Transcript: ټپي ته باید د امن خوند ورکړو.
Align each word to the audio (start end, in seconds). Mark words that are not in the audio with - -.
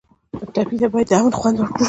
ټپي 0.53 0.75
ته 0.81 0.87
باید 0.91 1.07
د 1.09 1.11
امن 1.17 1.33
خوند 1.39 1.57
ورکړو. 1.57 1.79